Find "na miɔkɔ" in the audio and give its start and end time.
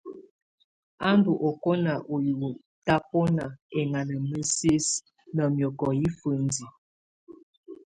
5.35-5.87